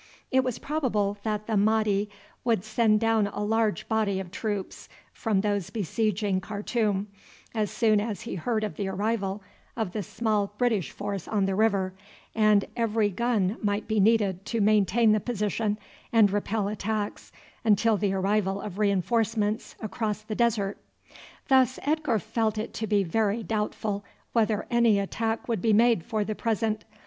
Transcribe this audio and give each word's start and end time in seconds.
It 0.31 0.43
was 0.43 0.57
probable 0.57 1.19
that 1.21 1.45
the 1.45 1.55
Mahdi 1.55 2.09
would 2.43 2.63
send 2.63 2.99
down 2.99 3.27
a 3.27 3.43
large 3.43 3.87
body 3.87 4.19
of 4.19 4.31
troops 4.31 4.89
from 5.13 5.41
those 5.41 5.69
besieging 5.69 6.41
Khartoum, 6.41 7.05
as 7.53 7.69
soon 7.69 8.01
as 8.01 8.21
he 8.21 8.33
heard 8.33 8.63
of 8.63 8.77
the 8.77 8.87
arrival 8.87 9.43
of 9.77 9.91
the 9.91 10.01
small 10.01 10.55
British 10.57 10.89
force 10.89 11.27
on 11.27 11.45
the 11.45 11.53
river, 11.53 11.93
and 12.33 12.65
every 12.75 13.09
gun 13.11 13.57
might 13.61 13.87
be 13.87 13.99
needed 13.99 14.43
to 14.47 14.59
maintain 14.59 15.11
the 15.11 15.19
position 15.19 15.77
and 16.11 16.31
repel 16.31 16.67
attacks 16.67 17.31
until 17.63 17.95
the 17.95 18.11
arrival 18.11 18.59
of 18.59 18.79
reinforcements 18.79 19.75
across 19.81 20.23
the 20.23 20.33
desert. 20.33 20.79
Thus 21.47 21.77
Edgar 21.83 22.17
felt 22.17 22.57
it 22.57 22.73
to 22.73 22.87
be 22.87 23.03
very 23.03 23.43
doubtful 23.43 24.03
whether 24.33 24.65
any 24.71 24.97
attack 24.97 25.47
would 25.47 25.61
be 25.61 25.73
made 25.73 26.03
for 26.03 26.23
the 26.23 26.33
present. 26.33 26.85